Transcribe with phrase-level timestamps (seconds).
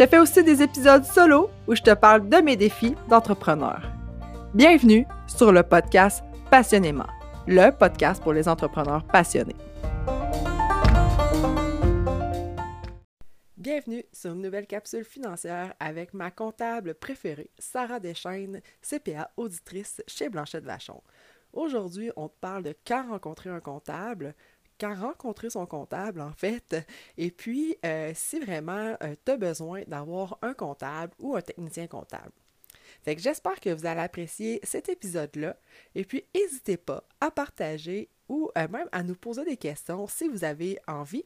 [0.00, 3.82] Je fais aussi des épisodes solo où je te parle de mes défis d'entrepreneur.
[4.54, 7.08] Bienvenue sur le podcast Passionnément,
[7.46, 9.56] le podcast pour les entrepreneurs passionnés.
[13.58, 20.30] Bienvenue sur une nouvelle capsule financière avec ma comptable préférée, Sarah Deschaines, CPA auditrice chez
[20.30, 21.02] Blanchette Vachon.
[21.52, 24.34] Aujourd'hui, on te parle de quand rencontrer un comptable,
[24.80, 26.76] quand rencontrer son comptable, en fait,
[27.18, 31.86] et puis euh, si vraiment euh, tu as besoin d'avoir un comptable ou un technicien
[31.86, 32.32] comptable.
[33.04, 35.56] Fait j'espère que vous allez apprécier cet épisode-là.
[35.94, 40.28] Et puis, n'hésitez pas à partager ou euh, même à nous poser des questions si
[40.28, 41.24] vous avez envie.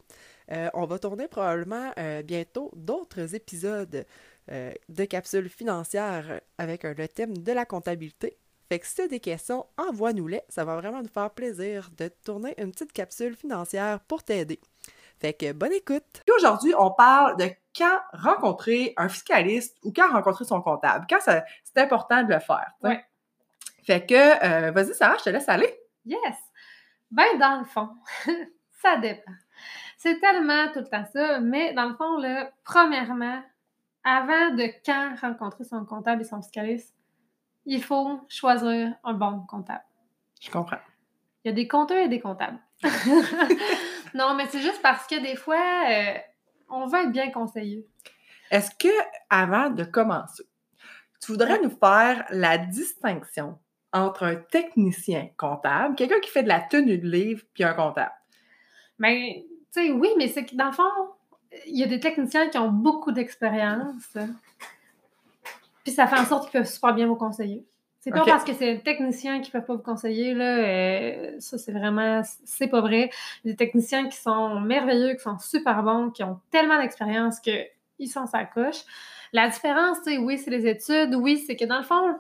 [0.75, 1.93] on va tourner probablement
[2.25, 4.05] bientôt d'autres épisodes
[4.49, 8.37] de capsules financières avec le thème de la comptabilité.
[8.69, 10.43] Fait que si tu as des questions, envoie-nous-les.
[10.49, 14.61] Ça va vraiment nous faire plaisir de tourner une petite capsule financière pour t'aider.
[15.21, 16.23] Fait que bonne écoute.
[16.37, 21.07] Aujourd'hui, on parle de quand rencontrer un fiscaliste ou quand rencontrer son comptable.
[21.09, 22.71] Quand c'est important de le faire.
[22.83, 23.05] Ouais.
[23.85, 25.79] Fait que, euh, vas-y, Sarah, je te laisse aller.
[26.05, 26.37] Yes.
[27.11, 27.91] Ben, dans le fond,
[28.83, 29.33] ça dépend.
[29.99, 33.43] C'est tellement tout le temps ça, mais dans le fond, là, premièrement,
[34.05, 36.95] avant de quand rencontrer son comptable et son fiscaliste,
[37.67, 39.85] il faut choisir un bon comptable.
[40.41, 40.79] Je comprends.
[41.45, 42.59] Il y a des compteurs et des comptables.
[44.15, 46.15] non, mais c'est juste parce que des fois, euh,
[46.71, 47.87] on veut être bien conseillé.
[48.51, 48.93] Est-ce que,
[49.31, 50.45] avant de commencer,
[51.21, 53.59] tu voudrais nous faire la distinction
[53.93, 58.13] entre un technicien comptable, quelqu'un qui fait de la tenue de livre, puis un comptable?
[58.99, 60.91] Mais, ben, tu sais, oui, mais c'est que dans le fond,
[61.67, 64.17] il y a des techniciens qui ont beaucoup d'expérience.
[65.85, 67.65] Puis ça fait en sorte qu'ils peuvent super bien vous conseiller.
[68.01, 71.37] C'est pas parce que c'est un technicien qui ne peut pas vous conseiller, là, euh,
[71.39, 73.09] ça c'est vraiment, c'est pas vrai.
[73.47, 78.27] Des techniciens qui sont merveilleux, qui sont super bons, qui ont tellement d'expérience qu'ils sont
[78.27, 78.83] sa coche.
[79.33, 82.19] La différence, sais, oui, c'est les études, oui, c'est que dans le fond,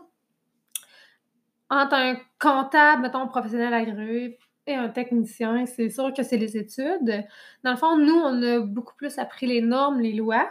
[1.69, 7.27] entre un comptable, mettons, professionnel agréé et un technicien, c'est sûr que c'est les études.
[7.63, 10.49] Dans le fond, nous, on a beaucoup plus appris les normes, les lois,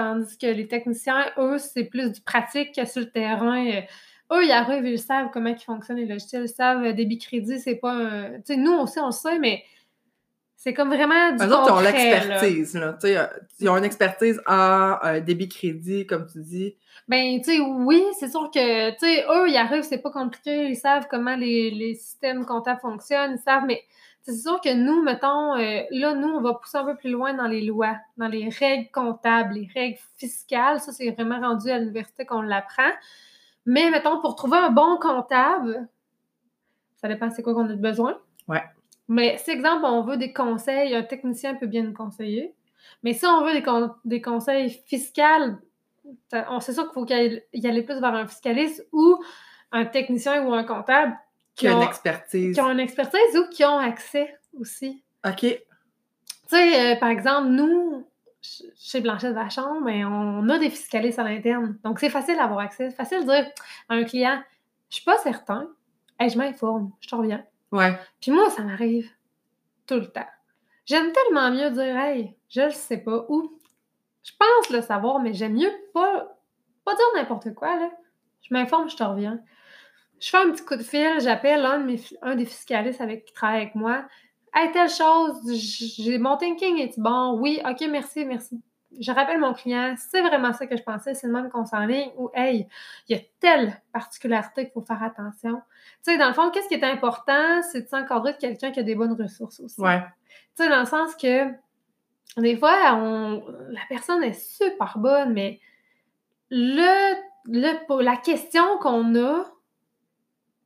[0.00, 3.66] Tandis que les techniciens, eux, c'est plus du pratique que sur le terrain.
[3.66, 3.82] Euh,
[4.32, 7.60] eux, ils arrivent, ils savent comment ils fonctionnent les logiciels, ils savent euh, débit crédit,
[7.60, 8.30] c'est pas un.
[8.36, 9.62] Tu sais, nous aussi, on le sait, mais
[10.56, 12.94] c'est comme vraiment du Eux autres, ils ont l'expertise, là.
[12.94, 13.26] Tu sais, euh,
[13.58, 16.76] ils ont une expertise en débit crédit, comme tu dis.
[17.06, 20.68] Ben, tu sais, oui, c'est sûr que, tu sais, eux, ils arrivent, c'est pas compliqué,
[20.68, 23.82] ils savent comment les, les systèmes comptables fonctionnent, ils savent, mais
[24.22, 27.32] c'est sûr que nous, mettons, euh, là, nous, on va pousser un peu plus loin
[27.34, 30.80] dans les lois, dans les règles comptables, les règles fiscales.
[30.80, 32.90] Ça, c'est vraiment rendu à l'université qu'on l'apprend.
[33.64, 35.88] Mais, mettons, pour trouver un bon comptable,
[36.96, 38.18] ça dépend c'est quoi qu'on a besoin.
[38.46, 38.62] Ouais.
[39.08, 42.54] Mais, si, exemple, on veut des conseils, un technicien peut bien nous conseiller.
[43.02, 43.64] Mais si on veut des,
[44.04, 45.56] des conseils fiscaux,
[46.32, 49.18] on sait sûr qu'il faut y aller plus vers un fiscaliste ou
[49.72, 51.16] un technicien ou un comptable
[51.60, 52.54] qui, ont une expertise.
[52.54, 55.02] Qui ont une expertise ou qui ont accès aussi.
[55.26, 55.40] OK.
[55.40, 55.58] Tu
[56.46, 58.06] sais, euh, par exemple, nous,
[58.42, 61.78] chez Blanchette Vachon, mais on a des fiscalistes à l'interne.
[61.84, 62.90] Donc, c'est facile d'avoir accès.
[62.90, 63.46] C'est facile de dire
[63.88, 64.42] à un client,
[64.88, 65.68] je suis pas certain,
[66.18, 67.44] hey, je m'informe, je te reviens.
[67.70, 67.96] Ouais.
[68.20, 69.08] Puis moi, ça m'arrive
[69.86, 70.26] tout le temps.
[70.86, 73.58] J'aime tellement mieux dire, hey, je le sais pas, ou
[74.24, 76.36] je pense le savoir, mais j'aime mieux pas,
[76.84, 77.90] pas dire n'importe quoi, là.
[78.42, 79.40] Je m'informe, je te reviens.
[80.20, 81.86] Je fais un petit coup de fil, j'appelle un,
[82.22, 84.04] un des fiscalistes avec, qui travaille avec moi.
[84.54, 85.40] Hey, telle chose,
[85.98, 87.38] j'ai mon thinking est bon?
[87.38, 88.60] Oui, ok, merci, merci.
[88.98, 92.10] Je rappelle mon client, c'est vraiment ça que je pensais, c'est le même qu'on s'enligne
[92.18, 92.66] ou hey,
[93.08, 95.62] il y a telle particularité qu'il faut faire attention.
[96.04, 98.80] Tu sais, dans le fond, qu'est-ce qui est important, c'est de s'encadrer de quelqu'un qui
[98.80, 99.80] a des bonnes ressources aussi.
[99.80, 100.00] Ouais.
[100.56, 101.46] Tu sais, dans le sens que
[102.36, 105.60] des fois, on, la personne est super bonne, mais
[106.50, 107.14] le,
[107.46, 109.46] le, la question qu'on a,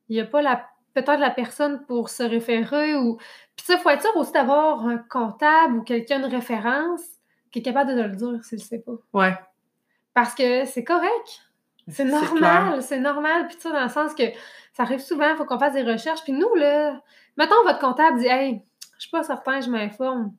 [0.09, 3.17] il n'y a pas la peut-être la personne pour se référer ou.
[3.56, 7.03] Puis ça, il faut être sûr aussi d'avoir un comptable ou quelqu'un de référence
[7.51, 8.95] qui est capable de le dire s'il ne sait pas.
[9.12, 9.35] Ouais.
[10.15, 11.43] Parce que c'est correct.
[11.89, 13.47] C'est normal, c'est normal.
[13.49, 14.23] Puis ça, dans le sens que
[14.73, 16.23] ça arrive souvent, il faut qu'on fasse des recherches.
[16.23, 17.01] Puis nous, là,
[17.37, 18.62] mettons votre comptable dit Hey,
[18.97, 20.33] je suis pas certain, je m'informe.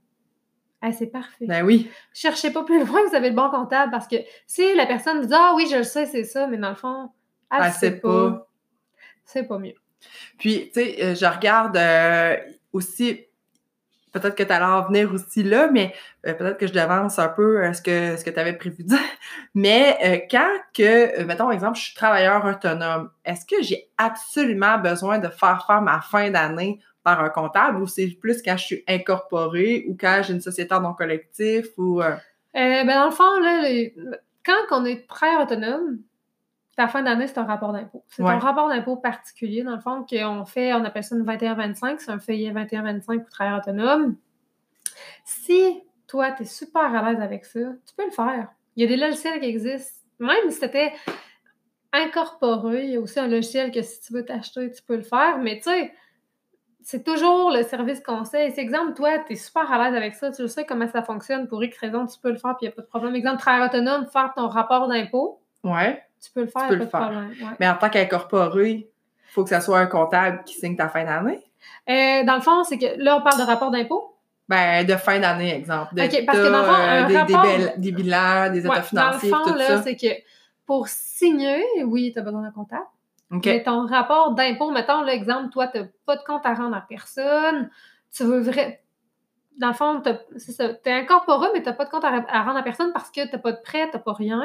[0.82, 1.46] Hey, c'est parfait.
[1.46, 1.90] Ben oui.
[2.14, 4.18] Cherchez pas plus loin que vous avez le bon comptable parce que
[4.48, 7.12] si la personne dit Ah oui, je le sais, c'est ça, mais dans le fond,
[7.52, 8.48] Elle sait sait pas.
[9.26, 9.76] C'est pas mieux.
[10.38, 12.36] Puis, tu sais, euh, je regarde euh,
[12.74, 13.26] aussi,
[14.12, 15.94] peut-être que tu allais en venir aussi là, mais
[16.28, 18.84] euh, peut-être que je devance un peu euh, ce que, ce que tu avais prévu
[18.84, 19.00] de dire.
[19.56, 25.28] Mais quand que, mettons, exemple, je suis travailleur autonome, est-ce que j'ai absolument besoin de
[25.30, 29.86] faire faire ma fin d'année par un comptable ou c'est plus quand je suis incorporée
[29.88, 32.02] ou quand j'ai une société en non collectif ou...
[32.54, 33.96] ben dans le fond, là, les-
[34.46, 36.00] quand on est travailleur autonome,
[36.76, 38.04] ta fin d'année, c'est un rapport d'impôt.
[38.08, 38.32] C'est Ouais.
[38.32, 42.12] un rapport d'impôt particulier, dans le fond, qu'on fait, on appelle ça une 21-25, c'est
[42.12, 44.16] un feuillet 21-25 pour travailleur autonome.
[45.24, 48.50] Si toi, tu es super à l'aise avec ça, tu peux le faire.
[48.76, 50.02] Il y a des logiciels qui existent.
[50.20, 50.94] Même si c'était
[51.94, 55.02] incorporé, il y a aussi un logiciel que si tu veux t'acheter, tu peux le
[55.04, 55.38] faire.
[55.40, 55.94] Mais tu sais,
[56.82, 58.52] c'est toujours le service conseil.
[58.52, 61.02] C'est exemple, toi, tu es super à l'aise avec ça, tu le sais comment ça
[61.04, 63.16] fonctionne, pour X raison, tu peux le faire, puis il n'y a pas de problème.
[63.16, 66.04] Exemple, travailleur autonome, faire ton rapport d'impôt, Ouais.
[66.26, 67.22] Tu peux le faire, Tu il peux n'y a pas le de faire.
[67.32, 67.50] problème.
[67.50, 67.56] ouais.
[67.60, 68.88] Mais en tant qu'incorporé, il
[69.32, 71.44] faut que ça soit un comptable qui signe ta fin d'année.
[71.90, 74.12] Euh, dans le fond, c'est que là, on parle de rapport d'impôt?
[74.48, 75.96] Ben, de fin d'année, exemple.
[75.96, 78.60] De OK, parce que dans le fond, un des, des rapport- bel- des bilans, des
[78.60, 79.82] états Ouais, financiers, dans le fond, tout là, ça.
[79.82, 80.08] c'est que
[80.68, 82.86] pour signer, oui, tu as besoin d'un comptable.
[83.32, 86.82] Mais ton rapport d'impôt, mettons l'exemple, toi, tu n'as pas de compte à rendre à
[86.88, 87.70] personne.
[88.16, 88.84] Tu veux vrai.
[89.60, 90.02] Dans le fond.
[90.02, 90.10] Tu
[90.90, 93.26] es incorporé, mais tu n'as pas de compte à, à rendre à personne parce que
[93.26, 94.42] tu n'as pas de prêt, tu n'as pas rien.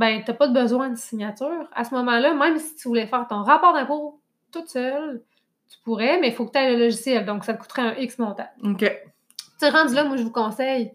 [0.00, 1.68] Ben, tu n'as pas de besoin de signature.
[1.74, 4.18] À ce moment-là, même si tu voulais faire ton rapport d'impôt
[4.50, 5.22] toute seule,
[5.70, 7.26] tu pourrais, mais il faut que tu aies le logiciel.
[7.26, 8.48] Donc, ça te coûterait un X montant.
[8.64, 8.90] OK.
[9.60, 10.92] Tu rendu là, moi, je vous conseille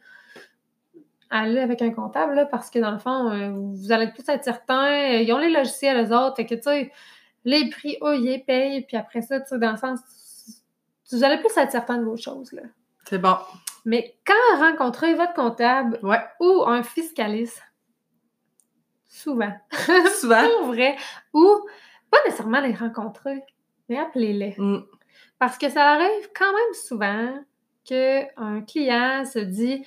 [1.30, 4.44] aller avec un comptable, là, parce que dans le fond, euh, vous allez plus être
[4.44, 4.92] certain.
[5.20, 6.38] Ils ont les logiciels, eux autres.
[6.38, 6.92] Fait que, tu sais,
[7.44, 8.82] les prix, eux, ils payent.
[8.88, 10.00] Puis après ça, tu sais, dans le sens,
[11.12, 12.64] vous allez plus être certain de vos choses, là.
[13.08, 13.36] C'est bon.
[13.86, 16.20] Mais quand rencontrez votre comptable Ouais.
[16.40, 17.62] ou un fiscaliste,
[19.16, 19.54] souvent,
[20.20, 20.44] Souvent.
[20.60, 20.96] pour vrai,
[21.34, 21.48] ou
[22.12, 23.44] pas nécessairement les rencontrer,
[23.90, 24.56] mais appelez-les.
[24.58, 24.84] Mm.
[25.40, 27.34] Parce que ça arrive quand même souvent
[27.84, 29.86] qu'un client se dit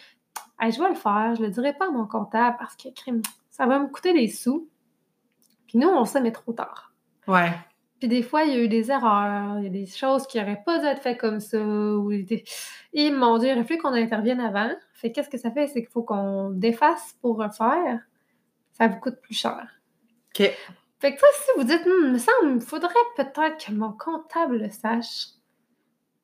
[0.60, 3.22] Hey, Je vais le faire, je le dirai pas à mon comptable parce que crime,
[3.50, 4.68] ça va me coûter des sous.
[5.66, 6.92] Puis nous, on sait, mais trop tard.
[7.26, 7.52] Ouais.
[7.98, 10.38] Puis des fois, il y a eu des erreurs, il y a des choses qui
[10.38, 11.60] n'auraient pas dû être faites comme ça.
[11.60, 12.44] Ou des...
[12.92, 14.70] Et mon Dieu, il aurait fallu qu'on intervienne avant.
[14.94, 15.66] Fait que qu'est-ce que ça fait?
[15.66, 18.00] C'est qu'il faut qu'on défasse pour refaire.
[18.78, 19.66] Ça vous coûte plus cher.
[20.34, 20.50] OK.
[21.00, 24.58] Fait que ça, si vous dites, il me semble, il faudrait peut-être que mon comptable
[24.58, 25.28] le sache.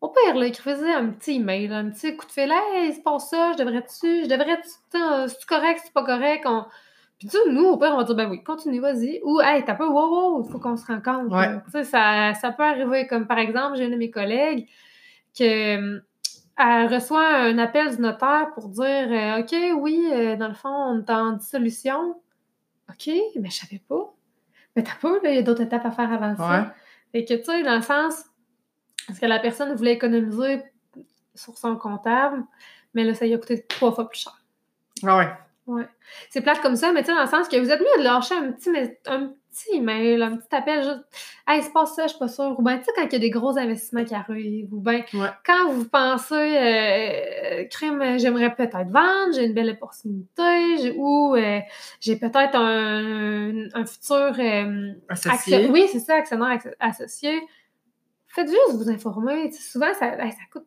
[0.01, 2.51] Au pire, là, écrivez un petit email, un petit coup de fil.
[2.53, 6.45] Hey, il se passe ça, je devrais-tu, je devrais-tu, c'est correct, c'est pas correct.
[6.47, 6.67] On...
[7.19, 9.21] Puis tu nous, au pire, on va dire, ben oui, continue, vas-y.
[9.25, 11.35] Ou, hey, t'as pas, wow, wow, il faut qu'on se rencontre.
[11.35, 11.61] Ouais.
[11.67, 13.06] Tu sais, ça, ça peut arriver.
[13.06, 14.69] Comme par exemple, j'ai une de mes collègues
[15.39, 15.77] que.
[15.79, 16.03] hum,
[16.59, 20.69] Elle reçoit un appel du notaire pour dire euh, OK, oui, euh, dans le fond,
[20.69, 22.21] on est en dissolution.
[22.91, 23.11] OK,
[23.41, 24.13] mais je savais pas.
[24.77, 26.75] Mais t'as pas, là, il y a d'autres étapes à faire avant ça.
[27.13, 28.25] Fait que, tu sais, dans le sens,
[29.07, 30.63] parce que la personne voulait économiser
[31.35, 32.43] sur son comptable,
[32.93, 34.43] mais là, ça lui a coûté trois fois plus cher.
[35.05, 35.29] Ah ouais.
[35.67, 35.89] Ouais.
[36.29, 38.05] C'est plate comme ça, mais tu sais, dans le sens que vous êtes mieux de
[38.05, 41.05] lâcher un petit, mais- un petit email, un petit appel, juste
[41.47, 42.55] Hey, il se passe ça, je suis pas sûre.
[42.59, 45.05] Ou bien, tu sais, quand il y a des gros investissements qui arrivent, ou bien
[45.15, 45.29] Ouais.
[45.47, 47.34] quand vous pensez, euh,
[47.71, 51.61] crime, j'aimerais peut-être vendre, j'ai une belle opportunité, ou euh,
[52.01, 55.56] j'ai peut-être un, un futur euh, Associé.
[55.56, 57.41] Action- Oui, c'est ça, actionnaire asso- associé.
[58.29, 59.53] Faites juste vous informer.
[59.53, 60.67] Souvent, ça, ça coûte.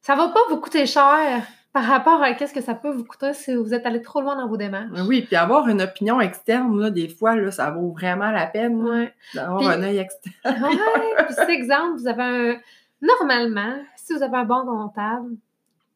[0.00, 3.32] Ça va pas vous coûter cher par rapport à qu'est-ce que ça peut vous coûter
[3.32, 4.98] si vous êtes allé trop loin dans vos démarches.
[5.06, 8.82] Oui, puis avoir une opinion externe, là, des fois, là, ça vaut vraiment la peine
[8.82, 9.14] Ouais.
[9.34, 10.34] d'avoir un œil externe.
[10.44, 11.24] Ouais.
[11.26, 12.60] Puis, cet exemple, vous avez un.
[13.02, 15.36] Normalement, si vous avez un bon comptable,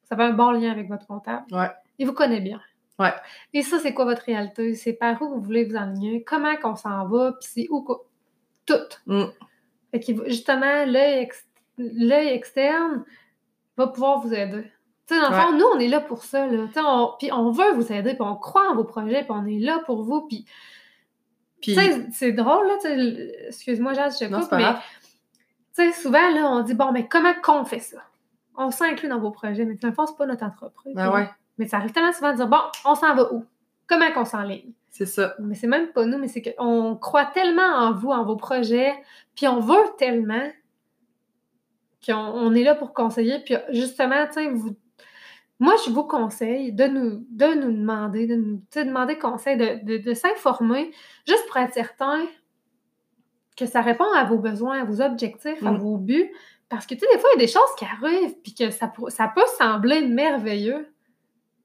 [0.08, 1.44] vous avez un bon lien avec votre comptable.
[1.52, 1.70] Ouais.
[1.98, 2.60] Il vous connaît bien.
[2.98, 3.12] Ouais.
[3.52, 4.74] Et ça, c'est quoi votre réalité?
[4.74, 6.22] C'est par où vous voulez vous enligner?
[6.22, 7.32] Comment qu'on s'en va?
[7.40, 7.86] Puis c'est où
[8.66, 8.74] Tout.
[9.06, 9.24] Mm.
[9.90, 11.46] Fait justement, l'œil ex-
[11.78, 13.04] l'œil externe
[13.76, 14.62] va pouvoir vous aider.
[15.06, 16.46] Tu sais, dans le fond, nous, on est là pour ça.
[16.46, 16.66] Là.
[16.76, 19.58] On, puis on veut vous aider, puis on croit en vos projets, puis on est
[19.58, 20.22] là pour vous.
[20.26, 20.46] Puis,
[22.12, 22.78] c'est drôle, là.
[23.48, 24.80] Excuse-moi, Jazz, je te coupe, mais grave.
[25.76, 27.98] tu sais, souvent, là, on dit, bon, mais comment qu'on fait ça?
[28.56, 30.94] On s'inclut dans vos projets, mais dans le fond, c'est pas notre entreprise.
[30.94, 33.44] Ben ouais, Mais ça arrive tellement souvent de dire, bon, on s'en va où?
[33.86, 34.72] Comment qu'on s'enligne?
[34.90, 35.34] c'est ça.
[35.40, 38.92] Mais c'est même pas nous, mais c'est qu'on croit tellement en vous, en vos projets,
[39.34, 40.48] puis on veut tellement
[42.06, 43.40] qu'on on est là pour conseiller.
[43.44, 44.76] Puis justement, tu sais, vous...
[45.58, 49.98] moi, je vous conseille de nous, de nous demander, de nous demander conseil, de, de,
[49.98, 50.92] de s'informer,
[51.26, 52.24] juste pour être certain
[53.56, 55.78] que ça répond à vos besoins, à vos objectifs, à Mm.
[55.78, 56.30] vos buts.
[56.68, 58.70] Parce que, tu sais, des fois, il y a des choses qui arrivent, puis que
[58.70, 60.88] ça, ça peut sembler merveilleux,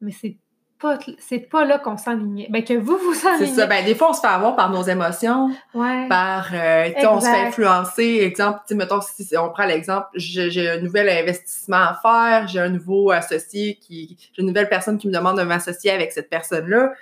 [0.01, 0.37] mais c'est
[0.79, 2.47] pas, c'est pas là qu'on s'enligne.
[2.49, 3.47] Ben, que vous vous C'est enlignez.
[3.53, 3.65] ça.
[3.67, 6.07] Ben, des fois, on se fait avoir par nos émotions, Ouais.
[6.07, 8.19] par, euh, on se fait influencer.
[8.21, 12.59] Exemple, tu sais, mettons, si on prend l'exemple, j'ai un nouvel investissement à faire, j'ai
[12.61, 16.29] un nouveau associé qui, j'ai une nouvelle personne qui me demande de m'associer avec cette
[16.29, 16.93] personne-là.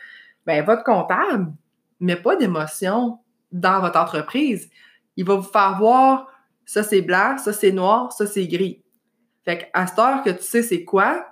[0.47, 1.51] Ben, votre comptable
[1.99, 3.19] met pas d'émotion
[3.51, 4.69] dans votre entreprise.
[5.17, 6.27] Il va vous faire voir,
[6.67, 8.83] ça c'est blanc, ça c'est noir, ça c'est gris.
[9.45, 11.25] Fait qu'à cette heure que tu sais c'est quoi,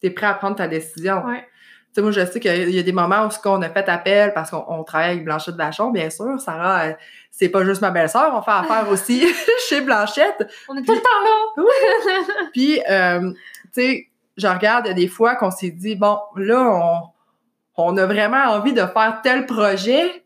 [0.00, 1.24] t'es prêt à prendre ta décision.
[1.24, 1.40] Ouais.
[1.40, 3.88] Tu sais, moi, je sais qu'il y a des moments où ce qu'on a fait
[3.88, 6.38] appel parce qu'on on travaille avec Blanchette Vachon, bien sûr.
[6.38, 6.92] Sarah, euh,
[7.30, 9.26] c'est pas juste ma belle-sœur, on fait affaire aussi
[9.68, 10.46] chez Blanchette.
[10.68, 12.48] On est tout le temps là.
[12.52, 16.18] Puis, euh, tu sais, je regarde, il y a des fois qu'on s'est dit, bon,
[16.36, 17.00] là, on,
[17.76, 20.25] on a vraiment envie de faire tel projet,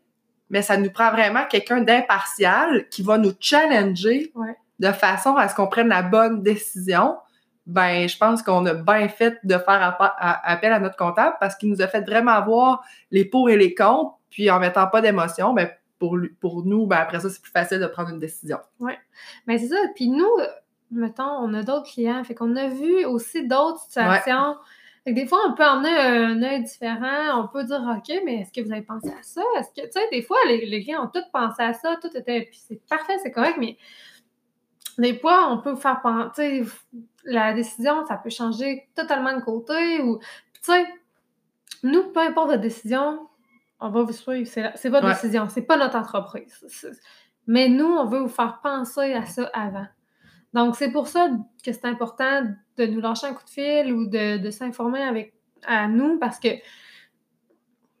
[0.51, 4.55] mais ça nous prend vraiment quelqu'un d'impartial qui va nous challenger Ouais.
[4.79, 7.17] de façon à ce qu'on prenne la bonne décision.
[7.65, 11.69] Ben, je pense qu'on a bien fait de faire appel à notre comptable parce qu'il
[11.69, 15.53] nous a fait vraiment voir les pour et les contre, puis en mettant pas d'émotion,
[15.53, 18.57] ben, pour, lui- pour nous, ben, après ça, c'est plus facile de prendre une décision.
[19.45, 19.75] Mais c'est ça.
[19.95, 20.27] Puis nous,
[20.89, 22.23] mettons, on a d'autres clients.
[22.23, 24.55] Fait qu'on a vu aussi d'autres situations.
[25.03, 27.41] Fait que des fois, on peut emmener un œil différent.
[27.43, 29.41] On peut dire, OK, mais est-ce que vous avez pensé à ça?
[29.57, 31.97] Est-ce que, tu sais, des fois, les, les clients ont tous pensé à ça.
[32.01, 32.41] Tout était.
[32.49, 33.77] Puis c'est parfait, c'est correct, mais
[34.99, 36.63] des fois, on peut vous faire penser.
[37.23, 40.01] La décision, ça peut changer totalement de côté.
[40.01, 40.25] Ou, tu
[40.61, 40.85] sais,
[41.83, 43.27] nous, peu importe votre décision,
[43.79, 44.47] on va vous suivre.
[44.47, 45.13] C'est votre Ouais.
[45.13, 45.47] décision.
[45.49, 46.95] C'est pas notre entreprise.
[47.47, 49.87] Mais nous, on veut vous faire penser à ça avant.
[50.53, 51.29] Donc, c'est pour ça
[51.65, 52.43] que c'est important
[52.85, 55.33] de nous lâcher un coup de fil ou de, de s'informer avec
[55.65, 56.49] à nous parce que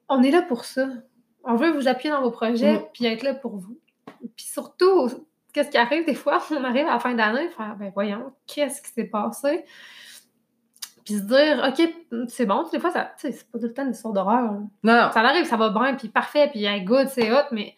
[0.09, 0.87] on est là pour ça.
[1.43, 2.85] On veut vous appuyer dans vos projets Mm.
[2.93, 3.77] puis être là pour vous.
[4.35, 5.09] Puis surtout,
[5.53, 6.41] qu'est-ce qui arrive des fois?
[6.51, 9.65] On arrive à la fin d'année faire ben voyons, qu'est-ce qui s'est passé?
[11.03, 13.91] Puis se dire, OK, c'est bon, des fois, ça, c'est pas tout le temps une
[13.91, 14.51] histoire d'horreur.
[14.51, 15.11] Non, non.
[15.11, 17.75] Ça arrive, ça va bien, puis parfait, puis hey, good, c'est hot, mais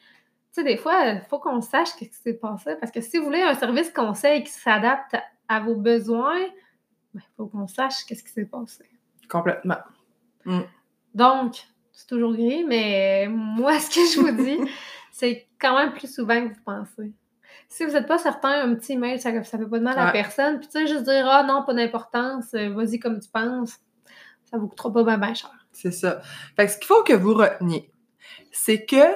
[0.53, 2.75] tu sais, des fois, il faut qu'on sache ce qui s'est passé.
[2.79, 5.15] Parce que si vous voulez un service conseil qui s'adapte
[5.47, 6.41] à vos besoins,
[7.15, 8.83] il faut qu'on sache qu'est-ce qui s'est passé.
[9.29, 9.77] Complètement.
[11.13, 11.55] Donc,
[11.91, 14.59] c'est toujours gris, mais moi, ce que je vous dis,
[15.11, 17.13] c'est quand même plus souvent que vous pensez.
[17.69, 20.11] Si vous n'êtes pas certain, un petit email, ça ne fait pas de mal à
[20.11, 20.59] personne.
[20.59, 23.79] Puis tu sais, juste dire, ah non, pas d'importance, euh, vas-y comme tu penses,
[24.43, 25.51] ça vous coûtera pas bien ben cher.
[25.71, 26.21] C'est ça.
[26.55, 27.91] Fait que ce qu'il faut que vous reteniez,
[28.51, 29.15] c'est que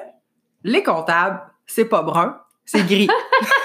[0.64, 3.10] les comptables, c'est pas brun, c'est gris.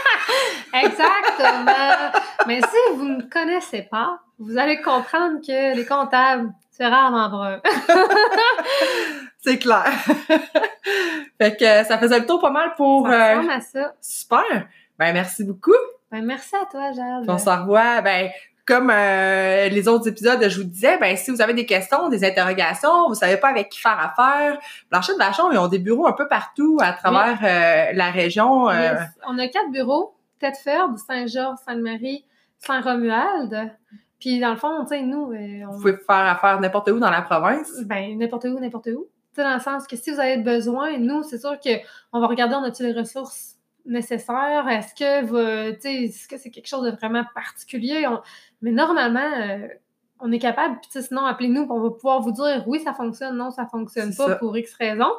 [0.74, 2.20] Exactement.
[2.46, 7.60] Mais si vous ne connaissez pas, vous allez comprendre que les comptables, c'est rarement brun.
[9.38, 9.84] c'est clair.
[11.40, 13.06] fait que euh, ça faisait le tour pas mal pour...
[13.06, 13.94] Ça euh, à ça.
[14.00, 14.66] super.
[14.98, 15.72] Ben, merci beaucoup.
[16.10, 17.24] Ben, merci à toi, Jade.
[17.28, 18.30] On se revoit, ben,
[18.66, 22.24] comme euh, les autres épisodes, je vous disais, ben, si vous avez des questions, des
[22.24, 24.58] interrogations, vous savez pas avec qui faire affaire,
[24.90, 28.70] Blanchette Vachon, ils ont des bureaux un peu partout à travers euh, la région.
[28.70, 28.94] euh.
[29.26, 32.24] On a quatre bureaux, Thetford, Saint-Georges, Sainte-Marie,
[32.66, 33.72] Saint-Romuald.
[34.18, 35.72] Puis dans le fond, tu sais, nous, euh, on...
[35.72, 37.82] Vous pouvez faire affaire n'importe où dans la province.
[37.84, 39.06] ben, n'importe où, n'importe où.
[39.34, 42.26] Tu sais, dans le sens que si vous avez besoin, nous, c'est sûr qu'on va
[42.26, 44.68] regarder, on a-tu les ressources nécessaires?
[44.68, 48.06] Est-ce que, tu sais, que c'est quelque chose de vraiment particulier?
[48.06, 48.20] On-
[48.60, 49.66] Mais normalement, euh,
[50.20, 52.92] on est capable, puis tu sais, sinon, appelez-nous, on va pouvoir vous dire oui, ça
[52.94, 54.36] fonctionne, non, ça fonctionne pas ça.
[54.36, 55.10] pour X raisons.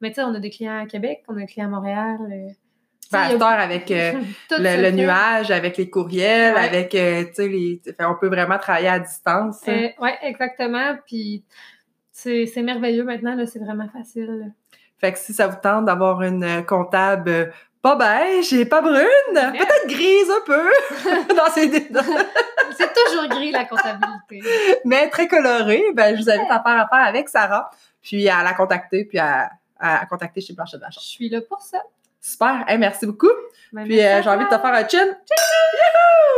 [0.00, 2.18] Mais tu sais, on a des clients à Québec, on a des clients à Montréal.
[2.30, 2.48] euh,
[3.12, 4.12] Ben, a- avec euh,
[4.58, 6.60] le, nuage, avec les courriels, Ouais.
[6.64, 7.80] avec, euh, tu sais, les...
[8.00, 9.60] on peut vraiment travailler à distance.
[9.68, 10.96] Euh, ouais, exactement.
[11.06, 11.44] Puis
[12.12, 14.52] c'est merveilleux maintenant, là, c'est vraiment facile.
[14.98, 17.52] Fait que si ça vous tente d'avoir une comptable
[17.82, 19.00] pas beige et pas brune,
[19.34, 20.70] peut-être grise un peu,
[21.36, 22.00] dans ces dans-
[22.78, 24.40] C'est toujours gris, la comptabilité.
[24.84, 28.54] mais très colorée, ben, je vous invite à faire affaire avec Sarah, puis à la
[28.54, 29.50] contacter, puis à,
[29.80, 31.00] à contacter chez Blanchette Je Vachon.
[31.00, 31.78] suis là pour ça.
[32.24, 33.30] Super, Hey, merci beaucoup.
[33.72, 35.06] Ben, Puis euh, j'ai envie de te faire un chin.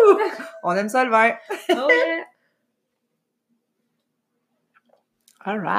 [0.08, 0.18] Youhou!
[0.62, 1.32] On aime ça le vin.
[1.70, 2.24] Oh yeah.
[5.46, 5.72] All right.